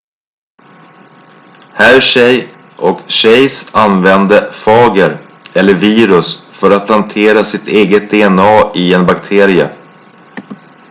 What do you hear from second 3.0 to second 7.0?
chase använde fager eller virus för att